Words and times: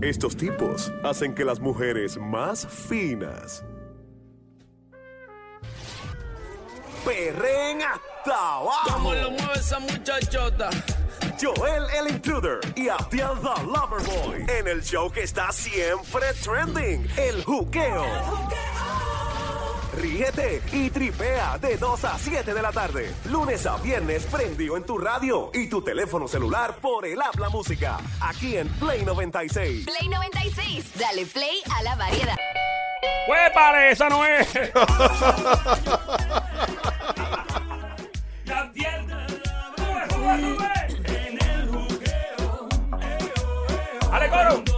Estos 0.00 0.36
tipos 0.36 0.92
hacen 1.02 1.34
que 1.34 1.44
las 1.44 1.58
mujeres 1.58 2.18
más 2.18 2.64
finas 2.68 3.64
perren 7.04 7.82
hasta 7.82 8.56
abajo. 8.56 8.90
¿Cómo 8.92 9.12
lo 9.14 9.32
mueve 9.32 9.54
esa 9.56 9.80
muchachota? 9.80 10.70
Joel 11.40 11.82
el 11.98 12.14
Intruder 12.14 12.60
y 12.76 12.88
Abdiel 12.88 13.40
the 13.42 13.64
Loverboy 13.64 14.46
en 14.48 14.68
el 14.68 14.82
show 14.82 15.10
que 15.10 15.24
está 15.24 15.50
siempre 15.50 16.26
trending, 16.44 17.04
el 17.16 17.42
juqueo. 17.42 18.04
Ríete 20.08 20.62
y 20.72 20.88
tripea 20.88 21.58
de 21.58 21.76
2 21.76 22.04
a 22.04 22.18
7 22.18 22.54
de 22.54 22.62
la 22.62 22.72
tarde, 22.72 23.12
lunes 23.26 23.66
a 23.66 23.76
viernes 23.76 24.24
prendido 24.24 24.78
en 24.78 24.84
tu 24.84 24.96
radio 24.96 25.50
y 25.52 25.66
tu 25.68 25.82
teléfono 25.82 26.26
celular 26.26 26.76
por 26.76 27.04
el 27.04 27.20
Habla 27.20 27.50
Música, 27.50 27.98
aquí 28.18 28.56
en 28.56 28.68
Play 28.68 29.04
96. 29.04 29.84
Play 29.84 30.08
96, 30.08 30.92
dale 30.98 31.26
play 31.26 31.60
a 31.76 31.82
la 31.82 31.94
variedad. 31.96 32.36
Pare, 33.52 33.90
esa 33.90 34.08
no 34.08 34.24
es. 34.24 34.50
Gabriel, 38.46 39.06
sube, 39.76 40.08
sube, 40.08 40.46
sube. 40.46 40.72
Dale, 44.10 44.30
coro. 44.30 44.77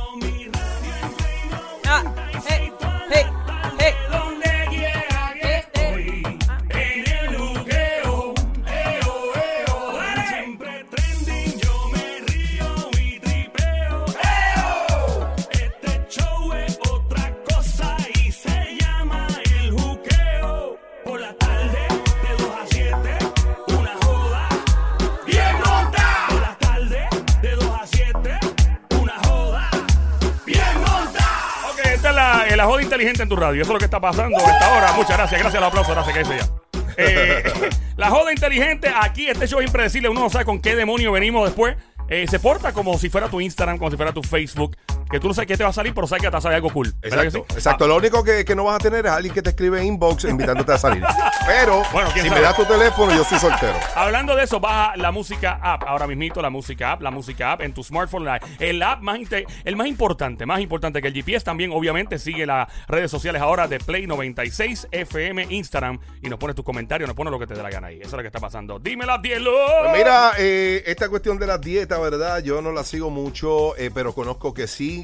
Inteligente 33.00 33.22
en 33.22 33.28
tu 33.28 33.36
radio. 33.36 33.62
Eso 33.62 33.70
es 33.70 33.74
lo 33.74 33.78
que 33.78 33.86
está 33.86 34.00
pasando 34.00 34.36
a 34.38 34.50
esta 34.50 34.76
hora. 34.76 34.92
Muchas 34.92 35.16
gracias. 35.16 35.40
Gracias 35.40 35.62
al 35.62 35.68
aplauso. 35.68 35.92
Gracias, 35.92 36.28
que 36.28 36.36
ya. 36.36 36.48
Eh, 36.96 37.42
la 37.96 38.10
joda 38.10 38.32
inteligente, 38.32 38.92
aquí 38.94 39.28
este 39.28 39.46
show 39.46 39.60
es 39.60 39.66
impredecible. 39.66 40.08
Uno 40.08 40.20
no 40.20 40.30
sabe 40.30 40.44
con 40.44 40.60
qué 40.60 40.76
demonio 40.76 41.12
venimos 41.12 41.46
después. 41.46 41.76
Eh, 42.08 42.26
se 42.28 42.38
porta 42.38 42.72
como 42.72 42.98
si 42.98 43.08
fuera 43.08 43.28
tu 43.28 43.40
Instagram, 43.40 43.78
como 43.78 43.90
si 43.90 43.96
fuera 43.96 44.12
tu 44.12 44.22
Facebook. 44.22 44.76
Que 45.10 45.18
tú 45.20 45.28
no 45.28 45.34
sabes 45.34 45.48
qué 45.48 45.56
te 45.56 45.64
va 45.64 45.70
a 45.70 45.72
salir, 45.72 45.92
pero 45.94 46.06
sabes 46.06 46.22
que 46.22 46.28
te 46.28 46.32
va 46.32 46.38
a 46.38 46.42
salir 46.42 46.56
algo 46.56 46.70
cool. 46.70 46.92
¿Verdad 47.00 47.22
que 47.22 47.26
Exacto, 47.28 47.46
sí? 47.50 47.54
exacto. 47.56 47.86
Lo 47.88 47.96
único 47.96 48.22
que, 48.22 48.44
que 48.44 48.54
no 48.54 48.64
vas 48.64 48.76
a 48.76 48.78
tener 48.78 49.06
es 49.06 49.12
alguien 49.12 49.34
que 49.34 49.42
te 49.42 49.50
escribe 49.50 49.84
inbox 49.84 50.24
invitándote 50.24 50.72
a 50.72 50.78
salir. 50.78 51.02
Pero 51.46 51.82
Bueno, 51.92 52.10
si 52.12 52.20
sabe. 52.20 52.30
me 52.30 52.40
das 52.40 52.56
tu 52.56 52.64
teléfono, 52.64 53.12
yo 53.14 53.24
soy 53.24 53.38
soltero. 53.38 53.74
Hablando 53.94 54.36
de 54.36 54.44
eso, 54.44 54.60
baja 54.60 54.96
la 54.96 55.10
música 55.10 55.58
app. 55.62 55.82
Ahora 55.86 56.06
mismito, 56.06 56.40
la 56.40 56.50
música 56.50 56.92
app, 56.92 57.02
la 57.02 57.10
música 57.10 57.52
app 57.52 57.62
en 57.62 57.74
tu 57.74 57.82
smartphone. 57.82 58.24
la- 58.24 58.40
el 58.58 58.82
app 58.82 59.00
más 59.02 59.18
el 59.64 59.76
más 59.76 59.86
importante, 59.86 60.46
más 60.46 60.60
importante 60.60 61.00
que 61.02 61.08
el 61.08 61.14
GPS. 61.14 61.44
También, 61.44 61.72
obviamente, 61.72 62.18
sigue 62.18 62.46
las 62.46 62.68
redes 62.88 63.10
sociales 63.10 63.42
ahora 63.42 63.66
de 63.68 63.78
Play 63.80 64.06
96 64.06 64.86
FM, 64.90 65.46
Instagram. 65.50 65.98
Y 66.22 66.28
nos 66.28 66.38
pones 66.38 66.54
tus 66.56 66.64
comentarios, 66.64 67.08
nos 67.08 67.16
pones 67.16 67.30
lo 67.32 67.38
que 67.38 67.46
te 67.46 67.54
dé 67.54 67.62
la 67.62 67.70
gana 67.70 67.88
ahí. 67.88 67.96
Eso 67.98 68.08
es 68.08 68.12
lo 68.12 68.20
que 68.20 68.26
está 68.28 68.38
pasando. 68.40 68.78
Dímelo, 68.78 69.18
Dielo. 69.18 69.52
Pues 69.84 69.98
mira, 69.98 70.32
eh, 70.38 70.82
esta 70.86 71.08
cuestión 71.08 71.38
de 71.38 71.46
la 71.46 71.58
dieta, 71.58 71.98
¿verdad? 71.98 72.42
Yo 72.42 72.62
no 72.62 72.72
la 72.72 72.84
sigo 72.84 73.10
mucho, 73.10 73.76
eh, 73.76 73.90
pero 73.92 74.12
conozco 74.12 74.54
que 74.54 74.66
sí, 74.66 74.99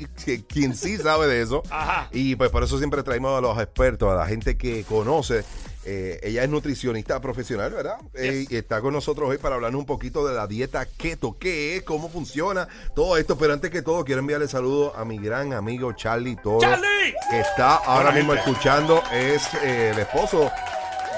quien 0.48 0.75
sí 0.75 0.97
sabe 0.98 1.27
de 1.27 1.42
eso. 1.42 1.62
Ajá. 1.70 2.08
Y 2.12 2.36
pues 2.36 2.50
por 2.50 2.62
eso 2.62 2.78
siempre 2.78 3.02
traemos 3.02 3.36
a 3.36 3.41
los 3.41 3.58
expertos, 3.58 4.11
a 4.11 4.16
la 4.16 4.27
gente 4.27 4.56
que 4.56 4.84
conoce. 4.84 5.44
Eh, 5.89 6.19
ella 6.25 6.42
es 6.42 6.50
nutricionista 6.50 7.20
profesional, 7.20 7.70
¿verdad? 7.73 7.98
Eh, 8.14 8.45
y 8.51 8.57
está 8.57 8.80
con 8.80 8.92
nosotros 8.92 9.30
hoy 9.30 9.39
para 9.39 9.55
hablarnos 9.55 9.79
un 9.79 9.86
poquito 9.86 10.27
de 10.27 10.34
la 10.34 10.48
dieta 10.48 10.84
keto, 10.84 11.39
qué 11.39 11.77
es, 11.77 11.84
cómo 11.84 12.08
funciona, 12.08 12.67
todo 12.96 13.17
esto. 13.17 13.39
Pero 13.39 13.52
antes 13.52 13.70
que 13.70 13.83
todo, 13.83 14.05
quiero 14.05 14.20
enviarle 14.20 14.48
saludos 14.48 14.95
a 14.96 15.05
mi 15.05 15.18
gran 15.18 15.52
amigo 15.52 15.92
Charlie 15.92 16.34
Toro. 16.34 16.58
¡Charlie! 16.61 17.14
Que 17.30 17.39
está 17.39 17.77
ahora 17.77 18.11
mismo 18.11 18.34
escuchando, 18.34 19.01
es 19.13 19.42
eh, 19.63 19.90
el 19.90 20.01
esposo 20.01 20.51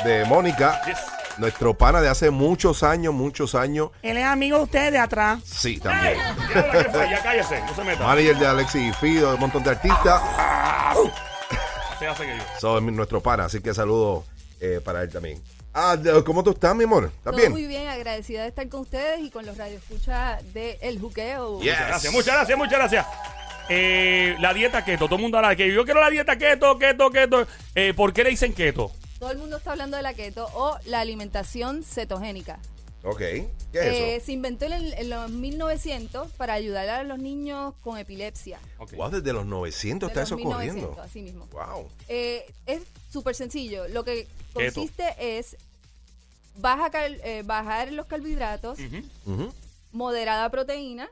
de 0.04 0.26
Mónica. 0.26 0.82
Yes. 0.84 1.17
Nuestro 1.38 1.74
pana 1.74 2.00
de 2.00 2.08
hace 2.08 2.30
muchos 2.30 2.82
años, 2.82 3.14
muchos 3.14 3.54
años. 3.54 3.90
Él 4.02 4.16
es 4.16 4.24
amigo 4.24 4.58
de 4.58 4.64
ustedes 4.64 4.92
de 4.92 4.98
atrás. 4.98 5.40
Sí, 5.44 5.78
también. 5.78 6.18
Ya, 6.52 7.22
cállese, 7.22 7.60
no 7.60 7.74
se 7.74 7.84
meta. 7.84 8.04
Manager 8.04 8.36
de 8.36 8.46
Alexis 8.46 8.82
y 8.82 8.92
Fido, 8.92 9.28
de 9.28 9.34
un 9.34 9.40
montón 9.40 9.62
de 9.62 9.70
artistas. 9.70 10.20
Se 11.98 12.06
hace 12.06 12.26
que 12.26 12.36
yo. 12.60 12.80
Nuestro 12.80 13.20
pana, 13.20 13.44
así 13.44 13.60
que 13.60 13.72
saludos 13.72 14.24
eh, 14.60 14.80
para 14.84 15.02
él 15.02 15.10
también. 15.10 15.40
Ah, 15.72 15.96
¿cómo 16.24 16.42
tú 16.42 16.50
estás, 16.50 16.74
mi 16.74 16.84
amor? 16.84 17.04
¿Estás 17.04 17.24
Todo 17.24 17.36
bien? 17.36 17.52
muy 17.52 17.66
bien, 17.66 17.86
agradecida 17.88 18.42
de 18.42 18.48
estar 18.48 18.68
con 18.68 18.80
ustedes 18.80 19.20
y 19.20 19.30
con 19.30 19.46
los 19.46 19.56
radioescuchas 19.56 20.42
de 20.52 20.78
El 20.80 20.98
Juqueo. 20.98 21.58
Muchas 21.58 21.86
gracias, 21.86 22.12
muchas 22.12 22.34
gracias, 22.34 22.58
muchas 22.58 22.78
gracias. 22.78 23.06
Eh, 23.68 24.34
la 24.40 24.54
dieta 24.54 24.84
keto, 24.84 25.04
todo 25.04 25.16
el 25.16 25.22
mundo 25.22 25.36
habla 25.36 25.50
de 25.50 25.56
que 25.56 25.72
yo 25.72 25.84
quiero 25.84 26.00
la 26.00 26.10
dieta 26.10 26.36
keto, 26.36 26.78
keto, 26.78 27.10
keto. 27.10 27.46
Eh, 27.74 27.92
¿Por 27.94 28.12
qué 28.12 28.24
le 28.24 28.30
dicen 28.30 28.52
keto? 28.54 28.90
Todo 29.18 29.30
el 29.32 29.38
mundo 29.38 29.56
está 29.56 29.72
hablando 29.72 29.96
de 29.96 30.02
la 30.02 30.14
keto 30.14 30.48
o 30.54 30.78
la 30.86 31.00
alimentación 31.00 31.82
cetogénica. 31.82 32.58
Ok, 33.04 33.18
¿qué 33.18 33.48
es 33.72 33.76
Eh, 33.84 34.16
eso? 34.16 34.26
se 34.26 34.32
inventó 34.32 34.64
en, 34.66 34.72
el- 34.72 34.92
en 34.94 35.10
los 35.10 35.30
1900 35.30 36.32
para 36.32 36.54
ayudar 36.54 36.88
a 36.88 37.02
los 37.04 37.18
niños 37.18 37.74
con 37.82 37.96
epilepsia. 37.98 38.58
Wow, 38.96 39.10
desde 39.10 39.32
los 39.32 39.46
900 39.46 40.08
De 40.08 40.10
está 40.12 40.20
los 40.20 40.28
eso 40.28 40.36
1900, 40.36 40.80
corriendo. 40.82 41.02
así 41.02 41.22
mismo. 41.22 41.46
Wow. 41.52 41.88
Eh, 42.08 42.44
es 42.66 42.82
súper 43.12 43.34
sencillo. 43.34 43.86
Lo 43.88 44.04
que 44.04 44.26
Keto. 44.54 44.74
consiste 44.74 45.38
es 45.38 45.56
baja 46.56 46.90
cal- 46.90 47.20
eh, 47.22 47.42
bajar 47.44 47.92
los 47.92 48.06
carbohidratos, 48.06 48.78
moderada 49.92 50.50
proteína 50.50 51.08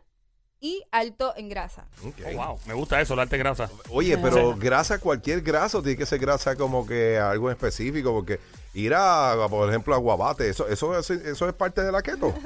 y 0.61 0.83
alto 0.91 1.35
en 1.37 1.49
grasa. 1.49 1.85
Oh, 2.03 2.33
wow, 2.37 2.59
me 2.67 2.75
gusta 2.75 3.01
eso, 3.01 3.15
la 3.15 3.23
arte 3.23 3.37
grasa. 3.39 3.69
Oye, 3.91 4.17
pero 4.19 4.57
grasa, 4.57 4.99
cualquier 4.99 5.43
grasa, 5.43 5.79
o 5.79 5.83
tiene 5.83 5.99
que 5.99 6.07
ser 6.07 6.19
grasa 6.19 6.57
como 6.57 6.87
que 6.87 7.19
algo 7.19 7.51
específico, 7.51 8.13
porque 8.13 8.41
ir 8.75 8.95
a, 8.95 9.33
a, 9.33 9.49
por 9.49 9.69
ejemplo, 9.69 9.95
a 9.95 9.99
guabate, 9.99 10.49
eso, 10.49 10.67
eso, 10.69 10.99
es- 10.99 11.11
eso 11.11 11.49
es 11.49 11.55
parte 11.55 11.83
de 11.83 11.93
la 11.93 12.03
keto. 12.03 12.33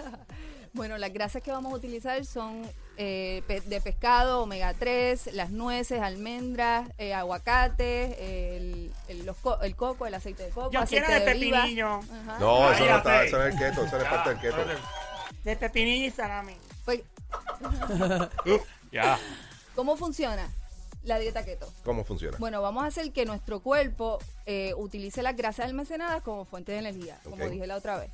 Bueno, 0.73 0.97
las 0.99 1.13
grasas 1.13 1.43
que 1.43 1.51
vamos 1.51 1.73
a 1.73 1.75
utilizar 1.77 2.25
son 2.25 2.63
eh, 2.97 3.43
de 3.67 3.81
pescado, 3.81 4.43
omega 4.43 4.73
3, 4.73 5.31
las 5.35 5.51
nueces, 5.51 6.01
almendras, 6.01 6.89
eh, 6.97 7.13
aguacate, 7.13 8.57
el, 8.57 8.93
el- 9.09 9.27
los 9.27 9.37
co- 9.39 9.61
el 9.63 9.75
coco, 9.75 10.07
el 10.07 10.15
aceite 10.15 10.45
de 10.45 10.51
coco, 10.51 10.71
Yo 10.71 10.79
aceite 10.79 11.07
quiero 11.07 11.25
de 11.25 11.31
oliva. 11.33 11.57
pepinillo. 11.63 11.89
Ajá. 11.89 12.39
No, 12.39 12.71
eso 12.73 12.87
no 12.87 12.97
está, 12.99 13.25
eso 13.25 13.39
no 13.39 13.47
es 13.47 13.53
el 13.55 13.59
keto, 13.59 13.85
eso 13.85 13.97
no 13.97 14.03
es 14.05 14.09
parte 14.09 14.31
del 14.31 14.39
keto. 14.41 14.57
De 15.45 15.57
pepinillo 15.57 16.07
y 16.07 16.11
salami. 16.13 16.55
Pues, 16.85 17.01
Ya. 18.93 19.19
¿Cómo 19.77 19.97
funciona 19.97 20.49
la 21.05 21.19
dieta 21.19 21.45
keto? 21.45 21.73
¿Cómo 21.85 22.05
funciona? 22.05 22.37
Bueno, 22.39 22.61
vamos 22.61 22.83
a 22.83 22.87
hacer 22.89 23.13
que 23.13 23.25
nuestro 23.25 23.61
cuerpo 23.61 24.19
eh, 24.47 24.75
utilice 24.77 25.23
las 25.23 25.37
grasas 25.37 25.67
almacenadas 25.67 26.23
como 26.23 26.45
fuente 26.45 26.73
de 26.73 26.79
energía, 26.79 27.19
como 27.23 27.49
dije 27.49 27.67
la 27.69 27.77
otra 27.77 27.99
vez. 27.99 28.11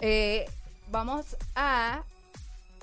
Eh, 0.00 0.44
vamos 0.90 1.36
a 1.54 2.02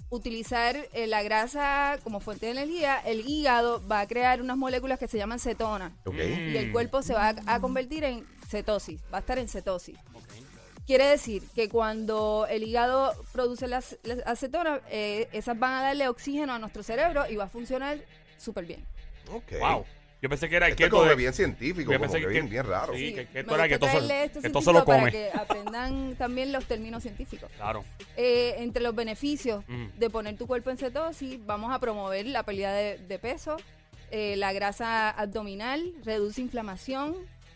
utilizar 0.09 0.78
eh, 0.94 1.07
la 1.07 1.24
grasa 1.24 2.00
como 2.03 2.19
fuente 2.22 2.46
de 2.46 2.53
energía. 2.53 3.00
El 3.00 3.28
hígado 3.28 3.85
va 3.88 4.00
a 4.00 4.07
crear 4.07 4.41
unas 4.41 4.57
moléculas 4.57 4.97
que 4.97 5.07
se 5.07 5.18
llaman 5.18 5.40
cetonas. 5.40 5.91
Ok. 6.06 6.16
y 6.16 6.57
el 6.57 6.72
cuerpo 6.72 7.01
se 7.01 7.13
va 7.13 7.30
a, 7.30 7.56
a 7.56 7.59
convertir 7.59 8.03
en 8.06 8.25
cetosis, 8.47 9.01
va 9.13 9.18
a 9.18 9.19
estar 9.22 9.38
en 9.40 9.47
cetosis. 9.47 9.97
Quiere 10.91 11.06
decir 11.06 11.44
que 11.56 11.69
cuando 11.69 12.46
el 12.50 12.63
hígado 12.63 13.13
produce 13.31 13.66
las, 13.69 13.97
las 14.03 14.19
acetonas, 14.28 14.81
eh, 14.90 15.29
esas 15.31 15.57
van 15.57 15.72
a 15.75 15.81
darle 15.84 16.09
oxígeno 16.09 16.52
a 16.52 16.59
nuestro 16.59 16.84
cerebro 16.84 17.24
y 17.29 17.38
va 17.38 17.46
a 17.46 17.47
funcionar 17.47 17.97
súper 18.38 18.65
bien. 18.65 18.83
Ok. 19.31 19.54
Wow. 19.62 19.86
Yo 20.21 20.27
pensé 20.27 20.50
que 20.50 20.57
era 20.57 20.65
el 20.65 20.74
Esto 20.74 20.83
es 20.83 20.89
como 20.89 21.04
de... 21.04 21.10
que 21.12 21.15
bien 21.15 21.31
científico, 21.33 21.94
Yo 21.94 21.98
como 21.98 22.12
pensé 22.12 22.18
que 22.19 22.25
que- 22.25 22.31
bien, 22.33 22.50
bien 22.50 22.65
raro. 22.65 22.94
Sí, 22.94 23.13
que, 23.13 23.25
que 23.25 23.33
me 23.36 23.39
esto 23.39 23.56
era 23.56 23.69
que 23.69 23.80
todo, 23.80 23.89
se- 23.89 23.95
traerle 24.00 24.24
esto 24.25 24.42
que 24.42 24.50
todo 24.50 24.62
se 24.63 24.74
lo 24.74 24.83
come. 24.83 24.98
Para 25.00 25.12
que 25.12 25.30
aprendan 25.33 26.15
también 26.18 26.51
los 26.51 26.65
términos 26.65 27.04
científicos. 27.04 27.50
Claro. 27.56 27.86
Eh, 28.18 28.56
entre 28.57 28.83
los 28.83 28.94
beneficios 28.94 29.63
Mm. 29.69 29.98
de 29.98 30.10
poner 30.10 30.36
tu 30.36 30.45
cuerpo 30.45 30.71
en 30.71 30.77
cetosis, 30.77 31.39
vamos 31.45 31.74
a 31.74 31.80
promover 31.80 32.25
la 32.25 32.44
pérdida 32.44 32.74
de, 32.74 32.98
de 32.98 33.18
peso, 33.18 33.56
eh, 34.12 34.36
la 34.36 34.51
grasa 34.51 35.10
abdominal, 35.10 35.94
reduce 36.04 36.42
inflamación, 36.42 37.15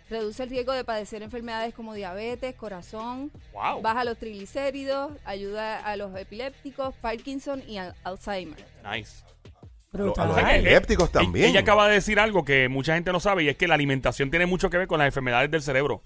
reduce 0.10 0.44
el 0.44 0.50
riesgo 0.50 0.74
de 0.74 0.84
padecer 0.84 1.24
enfermedades 1.24 1.74
como 1.74 1.94
diabetes, 1.94 2.54
corazón, 2.56 3.31
Wow. 3.54 3.81
baja 3.81 4.04
los 4.04 4.18
triglicéridos, 4.18 5.12
ayuda 5.25 5.80
a 5.80 5.96
los 5.98 6.16
epilépticos, 6.16 6.94
Parkinson 7.02 7.63
y 7.68 7.78
al- 7.78 7.96
Alzheimer. 8.04 8.63
Nice. 8.90 9.24
A 10.18 10.25
los 10.25 10.38
epilépticos 10.38 11.10
también. 11.12 11.46
Ella 11.50 11.62
acaba 11.62 11.88
de 11.88 11.94
decir 11.96 12.19
algo 12.19 12.44
que 12.44 12.68
mucha 12.68 12.96
gente 12.96 13.12
no 13.13 13.19
sabe 13.22 13.44
y 13.44 13.50
es 13.50 13.56
que 13.56 13.68
la 13.68 13.75
alimentación 13.75 14.30
tiene 14.30 14.46
mucho 14.46 14.69
que 14.69 14.78
ver 14.78 14.88
con 14.88 15.00
las 15.00 15.06
enfermedades 15.07 15.50
del 15.50 15.62
cerebro. 15.62 16.02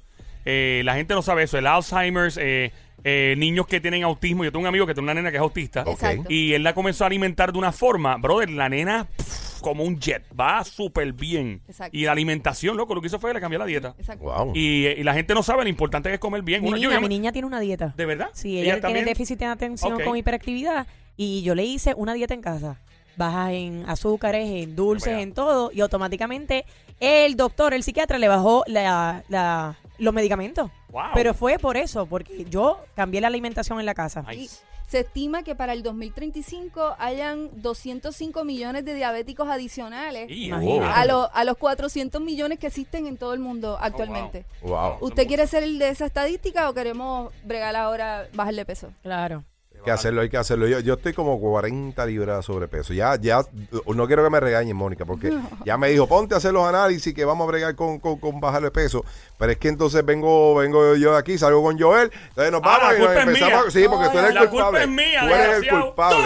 Eh, 0.46 0.84
la 0.86 0.94
gente 0.96 1.13
no 1.16 1.22
sabe 1.24 1.44
eso. 1.44 1.57
El 1.57 1.66
Alzheimer's, 1.68 2.38
eh, 2.38 2.72
eh, 3.04 3.34
niños 3.38 3.66
que 3.66 3.81
tienen 3.81 4.04
autismo. 4.04 4.44
Yo 4.44 4.51
tengo 4.51 4.62
un 4.62 4.68
amigo 4.68 4.86
que 4.86 4.94
tiene 4.94 5.06
una 5.06 5.16
nena 5.16 5.31
que 5.31 5.38
es 5.38 5.42
autista. 5.42 5.84
Y 6.30 6.54
él 6.54 6.62
la 6.63 6.74
comenzó 6.75 7.04
a 7.04 7.07
alimentar 7.07 7.51
de 7.51 7.57
una 7.57 7.72
forma, 7.72 8.16
brother, 8.18 8.50
la 8.51 8.69
nena 8.69 9.06
pff, 9.18 9.38
como 9.61 9.83
un 9.83 10.00
jet. 10.00 10.23
Va 10.39 10.63
súper 10.63 11.13
bien. 11.13 11.61
Exacto. 11.67 11.95
Y 11.97 12.06
la 12.06 12.11
alimentación, 12.13 12.77
loco, 12.77 12.95
lo 12.95 13.01
que 13.01 13.07
hizo 13.07 13.19
fue 13.19 13.29
que 13.31 13.35
le 13.35 13.39
cambió 13.41 13.59
la 13.59 13.65
dieta. 13.65 13.95
Exacto. 13.97 14.23
Wow. 14.25 14.53
Y, 14.56 14.88
y 14.88 15.03
la 15.03 15.13
gente 15.13 15.33
no 15.33 15.44
sabe 15.44 15.63
lo 15.63 15.69
importante 15.69 16.09
que 16.09 16.15
es 16.15 16.19
comer 16.19 16.41
bien. 16.41 16.61
Mi 16.61 16.69
Uno- 16.69 16.77
niña, 16.77 16.94
yo- 16.94 17.01
mi 17.01 17.09
niña 17.09 17.31
tiene 17.31 17.47
una 17.47 17.59
dieta. 17.59 17.94
¿De 17.95 18.06
verdad? 18.06 18.29
Sí, 18.33 18.53
¿Ella 18.53 18.61
ella, 18.61 18.71
tiene 18.73 18.81
también? 18.81 19.06
déficit 19.06 19.39
de 19.39 19.45
atención 19.45 20.00
con 20.03 20.17
hiperactividad 20.17 20.88
y 21.17 21.41
yo 21.44 21.56
le 21.56 21.63
hice 21.65 21.94
una 21.95 22.13
dieta 22.13 22.33
en 22.33 22.41
casa. 22.41 22.79
Baja 23.17 23.51
en 23.51 23.83
azúcares, 23.88 24.47
en 24.50 24.75
dulces, 24.77 25.19
en 25.19 25.33
todo 25.33 25.71
y 25.73 25.81
automáticamente 25.81 26.63
el 27.01 27.35
doctor, 27.35 27.73
el 27.73 27.83
psiquiatra 27.83 28.17
le 28.17 28.27
bajó 28.29 28.63
la, 28.67 29.23
la- 29.27 29.75
los 30.00 30.13
medicamentos. 30.13 30.72
Wow. 30.90 31.04
Pero 31.13 31.34
fue 31.34 31.60
por 31.60 31.78
eso, 31.78 32.06
porque 32.06 32.46
yo 32.46 32.80
cambié 32.96 33.22
la 33.22 33.28
alimentación 33.28 33.80
en 33.80 33.86
la 33.86 33.94
casa. 33.94 34.24
Nice. 34.24 34.62
se 34.88 35.01
estima 35.01 35.44
que 35.44 35.56
para 35.56 35.74
el 35.74 35.84
2035 35.84 36.96
hayan 36.98 37.50
205 37.62 38.44
millones 38.44 38.86
de 38.86 38.96
diabéticos 38.96 39.48
adicionales 39.48 40.30
a, 40.51 41.06
los 41.06 41.30
a 41.31 41.44
los 41.44 41.57
400 41.57 42.22
millones 42.22 42.60
que 42.60 42.68
existen 42.68 43.06
en 43.06 43.18
todo 43.18 43.34
el 43.34 43.40
mundo 43.40 43.78
actualmente. 43.80 44.46
Wow. 44.63 44.98
¿Usted 45.01 45.28
quiere 45.28 45.46
ser 45.48 45.63
el 45.63 45.78
de 45.78 45.90
esa 45.90 46.06
estadística 46.06 46.69
o 46.69 46.74
queremos 46.74 47.31
bregar 47.44 47.75
ahora 47.75 48.28
bajarle 48.34 48.66
peso? 48.66 48.90
Claro. 49.04 49.44
Hay 49.79 49.85
que 49.85 49.91
hacerlo, 49.91 50.21
hay 50.21 50.29
que 50.29 50.37
hacerlo. 50.37 50.67
Yo, 50.67 50.79
yo 50.81 50.95
estoy 50.95 51.13
como 51.13 51.39
40 51.39 52.05
libras 52.05 52.37
de 52.37 52.43
sobrepeso. 52.43 52.93
Ya, 52.93 53.15
ya, 53.15 53.41
no 53.85 54.07
quiero 54.07 54.23
que 54.23 54.29
me 54.29 54.39
regañen, 54.39 54.75
Mónica, 54.75 55.05
porque 55.05 55.33
ya 55.65 55.77
me 55.77 55.89
dijo, 55.89 56.05
ponte 56.07 56.33
a 56.33 56.37
hacer 56.37 56.51
los 56.51 56.67
análisis 56.67 57.13
que 57.13 57.23
vamos 57.23 57.45
a 57.45 57.51
bregar 57.51 57.75
con, 57.75 57.97
con, 57.99 58.17
con 58.17 58.39
bajar 58.41 58.61
de 58.61 58.71
peso. 58.71 59.05
Pero 59.37 59.53
es 59.53 59.57
que 59.57 59.69
entonces 59.69 60.03
vengo, 60.05 60.55
vengo 60.55 60.95
yo 60.95 61.13
de 61.13 61.19
aquí, 61.19 61.37
salgo 61.37 61.63
con 61.63 61.79
Joel, 61.79 62.11
entonces 62.29 62.51
nos 62.51 62.61
Ah, 62.63 62.77
vamos 62.81 62.95
y 62.97 63.01
nos 63.01 63.15
empezamos. 63.15 63.73
Sí, 63.73 63.85
porque 63.89 64.09
tú 64.09 64.17
eres 64.19 64.31
el 64.31 64.37
culpa 64.37 64.49
culpable. 64.49 64.81
es 64.81 64.87
mía, 64.89 65.21
Tú 65.21 65.33
eres 65.33 65.63
el 65.63 65.69
culpable. 65.69 66.17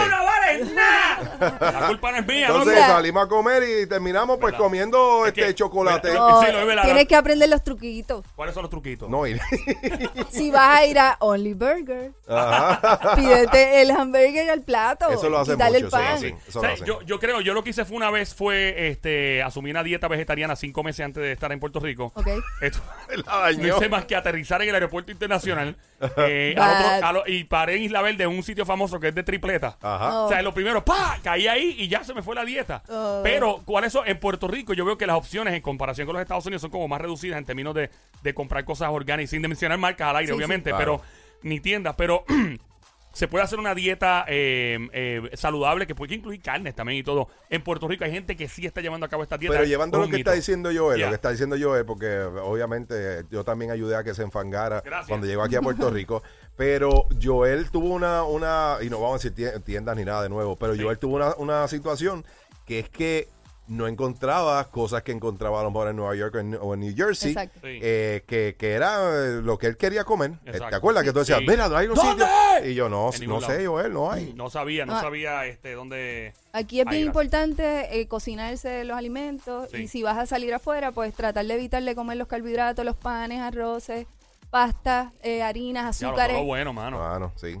No 0.60 0.74
nada. 0.74 1.58
La 1.80 1.86
culpa 1.88 2.12
no 2.12 2.18
es 2.18 2.26
mía. 2.26 2.48
no 2.48 2.54
Entonces 2.54 2.74
Mira. 2.74 2.86
salimos 2.88 3.24
a 3.24 3.28
comer 3.28 3.62
y 3.62 3.86
terminamos 3.86 4.38
pues 4.38 4.52
¿Verdad? 4.52 4.64
comiendo 4.64 5.24
Es 5.26 5.28
este 5.28 5.46
que- 5.46 5.54
chocolate. 5.54 6.08
Mira, 6.08 6.20
No, 6.20 6.40
sí, 6.40 6.46
es 6.48 6.66
verdad. 6.66 6.82
tienes 6.84 7.06
que 7.08 7.16
aprender 7.16 7.48
los 7.48 7.62
truquitos. 7.64 8.24
¿Cuáles 8.34 8.54
son 8.54 8.62
los 8.62 8.70
truquitos? 8.70 9.08
No, 9.08 9.26
y- 9.26 9.38
Si 10.30 10.50
vas 10.50 10.78
a 10.80 10.86
ir 10.86 10.98
a 10.98 11.16
Only 11.20 11.54
Burger, 11.54 12.12
Ajá. 12.28 13.14
pídete 13.14 13.82
el 13.82 13.90
hamburger 13.90 14.50
al 14.50 14.62
plato. 14.62 15.10
Eso 15.10 15.28
lo 15.28 15.38
hacen 15.40 15.56
mucho, 15.58 15.74
el 15.74 15.88
pan. 15.88 16.02
hacen. 16.14 16.38
Eso 16.48 16.58
O 16.58 16.62
sea, 16.62 16.70
lo 16.70 16.74
hacen. 16.74 16.86
yo, 16.86 17.02
yo 17.02 17.18
creo, 17.20 17.40
yo 17.40 17.54
lo 17.54 17.62
que 17.64 17.70
hice 17.70 17.84
fue 17.84 17.96
una 17.96 18.10
vez 18.10 18.34
fue 18.34 18.88
este 18.88 19.42
asumir 19.42 19.74
una 19.74 19.82
dieta 19.82 20.08
vegetariana 20.08 20.56
cinco 20.56 20.82
meses 20.82 21.04
antes 21.04 21.22
de 21.22 21.32
estar 21.32 21.50
en 21.52 21.60
Puerto 21.60 21.80
Rico. 21.80 22.12
Ok. 22.14 22.28
Esto, 22.60 22.80
no 23.58 23.66
hice 23.76 23.88
más 23.88 24.04
que 24.04 24.16
aterrizar 24.16 24.62
en 24.62 24.68
el 24.68 24.74
aeropuerto 24.74 25.10
internacional 25.12 25.76
eh, 26.18 26.54
al 26.56 26.60
Bad. 26.70 26.96
otro- 26.96 27.06
a 27.08 27.12
lo- 27.12 27.26
y 27.26 27.44
paré 27.44 27.76
en 27.76 27.82
Isla 27.84 28.02
Verde, 28.02 28.26
un 28.26 28.42
sitio 28.42 28.64
famoso 28.66 28.98
que 29.00 29.08
es 29.08 29.14
de 29.14 29.22
tripleta. 29.22 29.76
Ajá. 29.80 30.10
Oh. 30.20 30.26
O 30.26 30.28
sea, 30.28 30.42
lo 30.44 30.54
primero, 30.54 30.84
¡pa! 30.84 31.18
Caí 31.22 31.48
ahí 31.48 31.74
y 31.78 31.88
ya 31.88 32.04
se 32.04 32.14
me 32.14 32.22
fue 32.22 32.34
la 32.34 32.44
dieta. 32.44 32.82
Oh. 32.88 33.20
Pero, 33.24 33.62
¿cuáles 33.64 33.92
son? 33.92 34.06
En 34.06 34.18
Puerto 34.20 34.46
Rico, 34.46 34.72
yo 34.74 34.84
veo 34.84 34.96
que 34.98 35.06
las 35.06 35.16
opciones 35.16 35.54
en 35.54 35.62
comparación 35.62 36.06
con 36.06 36.14
los 36.14 36.22
Estados 36.22 36.46
Unidos 36.46 36.62
son 36.62 36.70
como 36.70 36.86
más 36.88 37.00
reducidas 37.00 37.38
en 37.38 37.44
términos 37.44 37.74
de, 37.74 37.90
de 38.22 38.34
comprar 38.34 38.64
cosas 38.64 38.90
orgánicas, 38.90 39.30
sin 39.30 39.42
mencionar 39.42 39.78
marcas 39.78 40.08
al 40.08 40.16
aire, 40.16 40.32
Sí, 40.32 40.36
obviamente, 40.36 40.70
sí. 40.70 40.76
pero 40.78 41.00
ni 41.42 41.60
tiendas. 41.60 41.94
Pero 41.96 42.24
se 43.12 43.28
puede 43.28 43.44
hacer 43.44 43.60
una 43.60 43.76
dieta 43.76 44.24
eh, 44.26 44.76
eh, 44.92 45.30
saludable 45.34 45.86
que 45.86 45.94
puede 45.94 46.16
incluir 46.16 46.42
carnes 46.42 46.74
también 46.74 46.98
y 46.98 47.02
todo. 47.04 47.28
En 47.48 47.62
Puerto 47.62 47.86
Rico 47.86 48.04
hay 48.04 48.10
gente 48.10 48.34
que 48.36 48.48
sí 48.48 48.66
está 48.66 48.80
llevando 48.80 49.06
a 49.06 49.08
cabo 49.08 49.22
esta 49.22 49.38
dieta. 49.38 49.54
Pero 49.54 49.64
llevando 49.68 49.98
Es 49.98 50.00
lo 50.06 50.10
que 50.10 50.16
mito. 50.16 50.30
está 50.30 50.36
diciendo 50.36 50.70
Joel, 50.74 50.98
Yeah. 50.98 51.06
lo 51.06 51.10
que 51.12 51.16
está 51.16 51.30
diciendo 51.30 51.56
Joel, 51.60 51.84
porque 51.84 52.18
obviamente 52.18 53.24
yo 53.30 53.44
también 53.44 53.70
ayudé 53.70 53.94
a 53.96 54.02
que 54.02 54.14
se 54.14 54.22
enfangara 54.24 54.80
Gracias. 54.84 55.08
cuando 55.08 55.26
llegó 55.28 55.42
aquí 55.44 55.54
a 55.54 55.60
Puerto 55.62 55.90
Rico. 55.92 56.22
Pero 56.56 57.06
Joel 57.22 57.70
tuvo 57.70 57.88
una, 57.88 58.22
una, 58.24 58.76
y 58.80 58.88
no 58.88 59.00
vamos 59.00 59.24
a 59.24 59.28
decir 59.28 59.34
tie- 59.34 59.62
tiendas 59.64 59.96
ni 59.96 60.04
nada 60.04 60.22
de 60.22 60.28
nuevo, 60.28 60.56
pero 60.56 60.74
Sí. 60.74 60.82
Joel 60.82 60.98
tuvo 60.98 61.16
una, 61.16 61.34
una 61.36 61.66
situación 61.68 62.24
que 62.64 62.78
es 62.78 62.88
que 62.88 63.28
no 63.66 63.86
encontraba 63.88 64.62
cosas 64.70 65.02
que 65.02 65.10
encontraba 65.10 65.60
a 65.60 65.62
lo 65.62 65.70
mejor 65.70 65.88
en 65.88 65.96
Nueva 65.96 66.14
York 66.14 66.34
o 66.34 66.38
en, 66.38 66.54
o 66.60 66.74
en 66.74 66.80
New 66.80 66.94
Jersey, 66.94 67.34
eh, 67.62 68.22
que, 68.26 68.56
que 68.58 68.72
era 68.72 68.98
eh, 69.24 69.40
lo 69.42 69.56
que 69.56 69.66
él 69.68 69.78
quería 69.78 70.04
comer. 70.04 70.32
Eh, 70.32 70.36
Exacto. 70.50 70.68
¿Te 70.68 70.76
acuerdas 70.76 71.02
que 71.02 71.12
tú 71.14 71.20
decías, 71.20 71.38
Sí. 71.38 71.46
mira, 71.48 71.64
hay 71.74 71.86
un 71.88 71.94
¿Dónde? 71.94 72.24
sitio? 72.26 72.70
Y 72.70 72.74
yo, 72.74 72.90
no, 72.90 73.06
no 73.26 73.40
sé, 73.40 73.56
lado. 73.56 73.70
Joel, 73.72 73.92
no 73.94 74.12
hay. 74.12 74.34
No 74.34 74.50
sabía, 74.50 74.84
no 74.84 74.94
Ah. 74.96 75.00
sabía 75.00 75.46
este 75.46 75.72
dónde. 75.72 76.34
Aquí 76.52 76.80
es 76.80 76.86
Ay, 76.86 76.94
bien 76.96 77.06
importante 77.08 77.98
eh, 77.98 78.06
cocinarse 78.06 78.84
los 78.84 78.98
alimentos 78.98 79.70
Sí. 79.70 79.78
y 79.78 79.88
si 79.88 80.02
vas 80.02 80.18
a 80.18 80.26
salir 80.26 80.52
afuera, 80.52 80.92
pues 80.92 81.14
tratar 81.14 81.46
de 81.46 81.54
evitar 81.54 81.82
de 81.82 81.94
comer 81.94 82.18
los 82.18 82.28
carbohidratos, 82.28 82.84
los 82.84 82.96
panes, 82.96 83.40
arroces, 83.40 84.06
pastas, 84.54 85.08
eh, 85.20 85.42
harinas, 85.42 85.84
azúcares. 86.00 86.36
todo 86.36 86.46
bueno, 86.46 86.72
mano. 86.72 87.04
Ah, 87.04 87.18
no, 87.18 87.32
sí. 87.34 87.56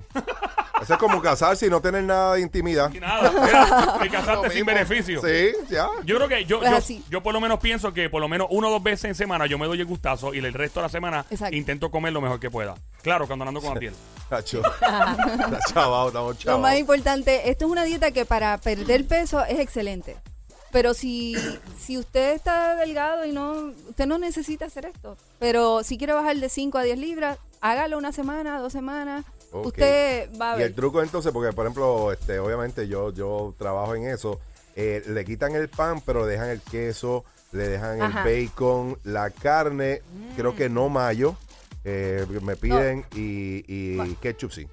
Eso 0.80 0.92
es 0.94 0.98
como 1.00 1.20
casarse 1.20 1.66
y 1.66 1.70
no 1.70 1.80
tener 1.80 2.04
nada 2.04 2.34
de 2.34 2.42
intimidad. 2.42 2.92
Y 2.94 3.00
nada, 3.00 3.32
mira, 3.32 3.98
te 3.98 4.04
Lo 4.04 4.12
casaste 4.12 4.50
sin 4.50 4.64
beneficio. 4.64 5.20
Sí, 5.20 5.50
ya. 5.68 5.88
Yo 6.04 6.14
creo 6.18 6.28
que 6.28 6.44
yo, 6.44 6.60
Pues 6.60 6.70
yo, 6.70 6.76
así. 6.76 7.04
yo 7.10 7.20
por 7.20 7.32
lo 7.32 7.40
menos 7.40 7.58
pienso 7.58 7.92
que 7.92 8.08
por 8.08 8.20
lo 8.20 8.28
menos 8.28 8.46
uno 8.50 8.68
o 8.68 8.70
dos 8.70 8.80
veces 8.84 9.06
en 9.06 9.14
semana 9.16 9.46
yo 9.46 9.58
me 9.58 9.66
doy 9.66 9.80
el 9.80 9.86
gustazo 9.86 10.32
y 10.34 10.38
el 10.38 10.52
resto 10.54 10.78
de 10.78 10.84
la 10.84 10.88
semana 10.88 11.26
Exacto. 11.30 11.56
intento 11.56 11.90
comer 11.90 12.12
lo 12.12 12.20
mejor 12.20 12.38
que 12.38 12.48
pueda. 12.48 12.76
Claro, 13.02 13.26
cuando 13.26 13.44
ando 13.44 13.60
con 13.60 13.74
la 13.74 13.80
piel. 13.80 13.94
Tacho. 14.28 14.62
Está 14.64 15.58
chavado, 15.72 16.08
estamos 16.08 16.34
Lo 16.36 16.40
chavos. 16.40 16.60
más 16.60 16.78
importante, 16.78 17.50
esto 17.50 17.64
es 17.64 17.70
una 17.72 17.82
dieta 17.82 18.12
que 18.12 18.24
para 18.24 18.56
perder 18.58 19.04
peso 19.08 19.44
es 19.44 19.58
excelente. 19.58 20.16
Pero 20.74 20.92
si, 20.92 21.36
si 21.78 21.96
usted 21.96 22.32
está 22.34 22.74
delgado 22.74 23.24
y 23.24 23.30
no, 23.30 23.72
usted 23.88 24.06
no 24.06 24.18
necesita 24.18 24.64
hacer 24.64 24.86
esto. 24.86 25.16
Pero 25.38 25.84
si 25.84 25.96
quiere 25.96 26.14
bajar 26.14 26.34
de 26.36 26.48
5 26.48 26.76
a 26.78 26.82
10 26.82 26.98
libras, 26.98 27.38
hágalo 27.60 27.96
una 27.96 28.10
semana, 28.10 28.58
dos 28.58 28.72
semanas. 28.72 29.24
Usted 29.52 30.28
va 30.36 30.54
a 30.54 30.58
Y 30.58 30.62
el 30.62 30.68
ver. 30.70 30.74
truco 30.74 31.00
entonces, 31.00 31.30
porque 31.30 31.52
por 31.52 31.64
ejemplo, 31.64 32.10
este, 32.10 32.40
obviamente 32.40 32.88
yo, 32.88 33.12
yo 33.12 33.54
trabajo 33.56 33.94
en 33.94 34.08
eso, 34.08 34.40
eh, 34.74 35.04
le 35.06 35.24
quitan 35.24 35.54
el 35.54 35.68
pan, 35.68 36.00
pero 36.04 36.26
le 36.26 36.32
dejan 36.32 36.48
el 36.48 36.60
queso, 36.60 37.24
le 37.52 37.68
dejan 37.68 38.02
Ajá. 38.02 38.28
el 38.28 38.48
bacon, 38.48 38.98
la 39.04 39.30
carne, 39.30 40.02
creo 40.36 40.56
que 40.56 40.68
no 40.68 40.88
mayo, 40.88 41.36
eh, 41.84 42.26
me 42.42 42.56
piden 42.56 43.04
y, 43.14 43.64
y 43.68 44.14
ketchup 44.20 44.50
sí. 44.50 44.66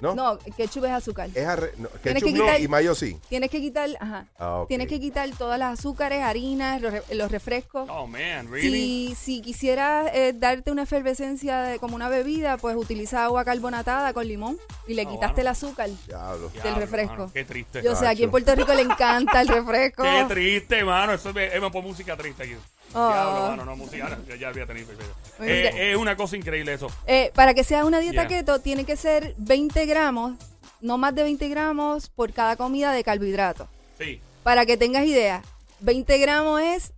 ¿No? 0.00 0.14
No, 0.14 0.38
ketchup 0.56 0.84
es 0.84 0.90
azúcar. 0.90 1.30
Es 1.34 1.46
arre- 1.46 1.72
no, 1.78 1.88
Tienes 1.88 2.22
ketchup 2.22 2.32
que 2.34 2.38
no 2.38 2.44
quitar- 2.46 2.60
y 2.60 2.68
mayo 2.68 2.94
sí. 2.94 3.18
Tienes 3.28 3.48
que 3.50 3.60
quitar, 3.60 3.88
ajá. 4.00 4.26
Ah. 4.38 4.64
Tienes 4.68 4.88
que 4.88 5.00
quitar 5.00 5.30
todas 5.38 5.58
las 5.58 5.78
azúcares, 5.78 6.22
harinas, 6.22 6.80
los, 6.80 6.92
re- 6.92 7.02
los 7.14 7.30
refrescos. 7.30 7.88
Oh, 7.88 8.06
man, 8.06 8.50
really? 8.50 9.08
Si, 9.10 9.14
si 9.14 9.40
quisieras 9.42 10.10
eh, 10.12 10.32
darte 10.36 10.70
una 10.72 10.82
efervescencia 10.82 11.60
de, 11.62 11.78
como 11.78 11.94
una 11.94 12.08
bebida, 12.08 12.56
pues 12.58 12.76
utiliza 12.76 13.24
agua 13.24 13.44
carbonatada 13.44 14.12
con 14.12 14.26
limón 14.28 14.58
y 14.88 14.94
le 14.94 15.06
Oh, 15.06 15.10
quitaste 15.10 15.40
el 15.42 15.46
azúcar. 15.46 15.88
Diablo. 16.06 16.50
Diablo, 16.50 16.74
refresco. 16.80 17.12
mano, 17.16 17.30
qué 17.32 17.44
triste. 17.44 17.82
Yo 17.82 17.94
sé, 17.96 18.06
aquí 18.06 18.24
en. 18.24 18.30
Puerto 18.30 18.54
Rico 18.54 18.74
le 18.74 18.82
encanta 18.82 19.40
el 19.40 19.48
refresco. 19.48 20.02
Qué 20.02 20.24
triste, 20.28 20.84
mano. 20.84 21.12
Eso 21.12 21.30
eh, 21.36 21.58
me 21.60 21.70
pone 21.70 21.86
música 21.86 22.16
triste 22.16 22.42
aquí. 22.42 22.54
Oh. 22.94 23.08
Diablo, 23.08 23.48
mano, 23.48 23.64
no, 23.64 23.76
música. 23.76 24.04
ahora, 24.04 24.18
ya, 24.28 24.36
ya 24.36 24.48
había 24.48 24.66
tenido. 24.66 24.88
Eh, 25.40 25.92
es 25.92 25.96
una 25.96 26.16
cosa 26.16 26.36
increíble 26.36 26.74
eso. 26.74 26.86
Eh, 27.06 27.32
para 27.34 27.52
que 27.54 27.64
sea 27.64 27.84
una 27.84 27.98
dieta 27.98 28.28
Yeah. 28.28 28.38
keto, 28.38 28.60
tiene 28.60 28.84
que 28.84 28.96
ser 28.96 29.34
20 29.36 29.84
gramos, 29.86 30.34
no 30.80 30.96
más 30.96 31.14
de 31.14 31.24
20 31.24 31.48
gramos 31.48 32.08
por 32.08 32.32
cada 32.32 32.56
comida 32.56 32.92
de 32.92 33.02
carbohidratos. 33.02 33.68
Sí. 33.98 34.20
Para 34.44 34.64
que 34.64 34.76
tengas 34.76 35.04
idea, 35.06 35.42
20 35.80 36.18
gramos 36.18 36.60
es 36.60 36.92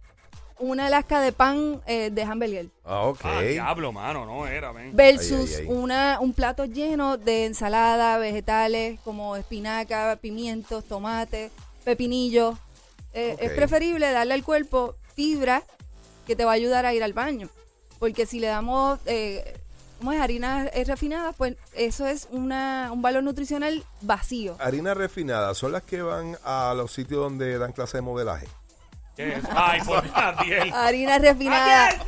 una 0.58 0.88
lasca 0.90 1.20
de 1.20 1.32
pan 1.32 1.80
eh, 1.86 2.10
de 2.10 2.22
hamburger. 2.22 2.66
Ah, 2.84 3.02
ok. 3.02 3.20
Ah, 3.24 3.40
diablo, 3.42 3.92
mano, 3.92 4.24
no 4.26 4.46
era, 4.46 4.72
ven. 4.72 4.94
Versus 4.94 5.50
Ay, 5.50 5.54
ay, 5.60 5.66
ay. 5.68 5.74
Una, 5.76 6.18
un 6.20 6.32
plato 6.32 6.64
lleno 6.66 7.16
de 7.16 7.46
ensalada, 7.46 8.18
vegetales 8.18 8.98
como 9.00 9.36
espinaca, 9.36 10.18
pimientos, 10.20 10.84
tomate, 10.84 11.50
pepinillo. 11.84 12.58
Eh. 13.14 13.36
Es 13.40 13.52
preferible 13.52 14.10
darle 14.12 14.34
al 14.34 14.44
cuerpo 14.44 14.96
fibra 15.14 15.62
que 16.26 16.36
te 16.36 16.44
va 16.44 16.50
a 16.52 16.54
ayudar 16.54 16.84
a 16.86 16.92
ir 16.94 17.02
al 17.02 17.12
baño. 17.12 17.48
Porque 17.98 18.26
si 18.26 18.40
le 18.40 18.48
damos 18.48 18.98
eh, 19.06 19.56
¿cómo 19.98 20.12
es? 20.12 20.20
harinas 20.20 20.68
refinadas, 20.86 21.34
pues 21.36 21.56
eso 21.74 22.06
es 22.06 22.28
una, 22.30 22.90
un 22.92 23.00
valor 23.00 23.22
nutricional 23.22 23.82
vacío. 24.02 24.56
Harinas 24.58 24.96
refinadas 24.96 25.56
son 25.56 25.72
las 25.72 25.82
que 25.82 26.02
van 26.02 26.36
a 26.44 26.74
los 26.76 26.92
sitios 26.92 27.20
donde 27.22 27.58
dan 27.58 27.72
clase 27.72 27.98
de 27.98 28.02
modelaje. 28.02 28.46
¿Qué 29.16 29.32
es? 29.36 29.44
Ay, 29.50 29.80
por. 29.80 30.04
Harinas 30.74 31.22
refinadas, 31.22 31.96
No, 31.98 32.04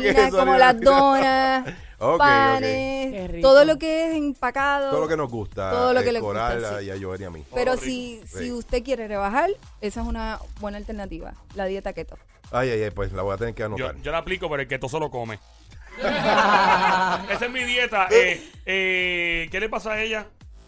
¿qué 0.00 0.10
es 0.10 0.16
harinas 0.16 0.28
eso, 0.28 0.38
como 0.38 0.52
harina 0.52 0.58
las 0.58 0.74
refinada? 0.74 1.60
donas, 1.60 1.74
Ok, 2.00 2.12
ok. 2.12 2.18
panes, 2.18 3.30
Qué 3.32 3.38
todo 3.42 3.64
lo 3.64 3.76
que 3.78 4.06
es 4.10 4.16
empacado. 4.16 4.90
Todo 4.90 5.00
lo 5.00 5.08
que 5.08 5.16
nos 5.16 5.28
gusta. 5.30 5.70
Todo 5.70 5.92
lo 5.92 6.02
que 6.02 6.10
eh, 6.10 6.12
le 6.12 6.20
gusta, 6.20 6.54
Coral, 6.54 6.76
sí. 6.80 6.84
y 6.86 6.90
a 6.90 6.96
Joel 7.00 7.20
y 7.20 7.24
a 7.24 7.30
mí. 7.30 7.44
Pero 7.54 7.76
si, 7.76 8.22
si 8.26 8.38
Sí. 8.44 8.52
usted 8.52 8.82
quiere 8.84 9.08
rebajar, 9.08 9.50
esa 9.80 10.00
es 10.02 10.06
una 10.06 10.38
buena 10.60 10.78
alternativa, 10.78 11.34
la 11.54 11.64
dieta 11.66 11.92
keto. 11.92 12.16
Ay, 12.52 12.70
ay, 12.70 12.82
ay, 12.84 12.90
pues 12.90 13.12
la 13.12 13.22
voy 13.22 13.34
a 13.34 13.36
tener 13.36 13.54
que 13.54 13.64
anotar. 13.64 13.96
yo 14.00 14.12
la 14.12 14.18
aplico, 14.18 14.48
pero 14.48 14.62
el 14.62 14.68
que 14.68 14.78
todo 14.78 14.88
solo 14.88 15.10
come. 15.10 15.38
Esa 15.98 17.44
es 17.46 17.50
mi 17.50 17.64
dieta. 17.64 18.06
Eh, 18.10 18.40
eh, 18.64 19.48
¿Qué 19.50 19.58
le 19.60 19.68
pasa 19.68 19.92
a 19.94 20.00
ella? 20.00 20.26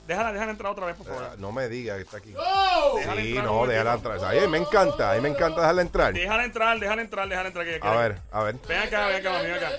Déjala, 0.08 0.32
déjala 0.32 0.50
entrar 0.50 0.72
otra 0.72 0.86
vez, 0.86 0.96
por 0.96 1.06
Eh, 1.06 1.10
favor. 1.10 1.38
no 1.38 1.52
me 1.52 1.68
diga 1.68 1.94
que 1.94 2.02
está 2.02 2.16
aquí. 2.16 2.34
Déjala 2.96 3.20
Sí, 3.22 3.28
entrar 3.28 3.44
no, 3.46 3.66
déjala 3.66 3.94
entrar. 3.94 4.18
Ay, 4.24 4.48
me 4.48 4.58
encanta, 4.58 5.12
a 5.12 5.14
mí 5.14 5.20
me 5.20 5.28
encanta 5.28 5.60
dejarla 5.60 5.82
entrar. 5.82 6.12
Déjala 6.12 6.44
entrar, 6.44 6.80
déjala 6.80 7.02
entrar, 7.02 7.28
déjala 7.28 7.46
entrar. 7.48 7.64
Que 7.64 7.78
A 7.80 7.96
ver, 7.96 8.18
a 8.32 8.42
ver, 8.42 8.56
Ven 8.66 8.78
acá, 8.80 9.06
ven 9.06 9.16
acá, 9.24 9.40
ven 9.42 9.52
acá. 9.54 9.70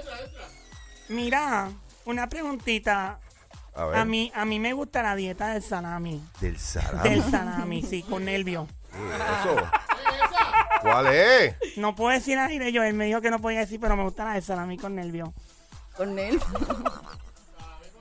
Mira, 1.12 1.70
una 2.06 2.30
preguntita. 2.30 3.20
a 3.76 3.86
ver. 3.86 3.96
A 3.98 4.06
mí, 4.06 4.32
a 4.34 4.46
mí 4.46 4.60
me 4.60 4.72
gusta 4.72 5.04
la 5.04 5.16
dieta 5.16 5.50
del 5.54 5.62
salami. 5.62 6.24
Del 6.40 6.58
salami. 6.58 7.10
Del 7.10 7.24
salami, 7.30 7.84
sí, 7.84 8.02
con 8.04 8.24
nervio. 8.24 8.68
Eso. 8.94 9.56
¿Cuál 10.82 11.08
es? 11.08 11.56
No 11.78 11.96
puedo 11.96 12.12
decir 12.12 12.38
al 12.40 12.50
aire 12.50 12.72
yo. 12.72 12.82
Él 12.84 12.94
me 12.94 13.06
dijo 13.06 13.20
que 13.20 13.30
no 13.30 13.40
podía 13.40 13.60
decir, 13.60 13.80
pero 13.80 13.98
me 13.98 14.04
gusta 14.04 14.24
la 14.24 14.34
de 14.36 14.42
salami 14.42 14.78
con 14.78 14.96
nervio. 14.96 15.34
Con 15.98 16.18
él. 16.18 16.40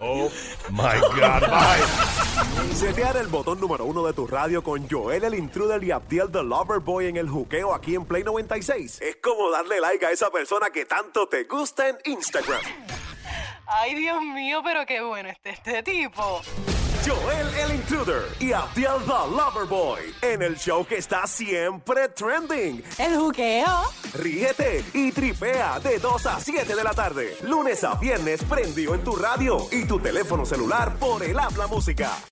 Oh 0.03 0.31
my 0.71 0.99
God, 1.15 1.43
bye. 1.51 2.75
Setear 2.75 3.19
el 3.19 3.27
botón 3.27 3.61
número 3.61 3.85
uno 3.85 4.07
de 4.07 4.15
tu 4.15 4.27
radio 4.27 4.63
con 4.63 4.89
Joel 4.89 5.25
el 5.25 5.35
Intruder 5.35 5.83
y 5.85 5.91
Abdiel 5.91 6.31
the 6.33 6.43
Lover 6.43 6.79
Boy 6.79 7.09
en 7.09 7.19
el 7.19 7.29
juqueo 7.29 7.75
aquí 7.75 7.97
en 7.97 8.07
Play 8.07 8.25
96. 8.25 9.03
Es 9.03 9.17
como 9.17 9.51
darle 9.51 9.79
like 9.79 10.07
a 10.07 10.11
esa 10.11 10.31
persona 10.31 10.71
que 10.71 10.87
tanto 10.87 11.29
te 11.29 11.45
gusta 11.45 11.89
en 11.91 11.99
Instagram. 12.07 12.63
Ay, 13.73 13.95
Dios 13.95 14.21
mío, 14.23 14.63
pero 14.65 14.85
qué 14.85 15.01
bueno 15.01 15.29
este, 15.29 15.51
este 15.51 15.83
tipo. 15.85 16.43
Joel 17.07 17.49
el 17.55 17.77
Intruder 17.77 18.25
y 18.41 18.53
Abdiel 18.53 18.99
the 19.07 19.31
Lover 19.31 19.67
Boy 19.67 20.01
en 20.23 20.43
el 20.43 20.57
show 20.59 20.85
que 20.85 20.97
está 20.97 21.27
siempre 21.27 22.09
trending. 22.09 22.83
El 22.99 23.17
juqueo. 23.17 23.83
Ríete 24.15 24.85
y 24.93 25.13
tripea 25.13 25.79
de 25.79 25.99
2 25.99 26.27
a 26.27 26.41
7 26.41 26.75
de 26.75 26.85
la 26.85 26.93
tarde. 26.93 27.37
Lunes 27.43 27.85
a 27.85 27.95
viernes 27.95 28.43
prendido 28.43 28.95
en 28.95 29.05
tu 29.05 29.15
radio 29.15 29.67
y 29.71 29.87
tu 29.87 30.01
teléfono 30.01 30.45
celular 30.45 30.97
por 30.97 31.23
el 31.23 31.39
habla 31.39 31.69
música. 31.69 32.11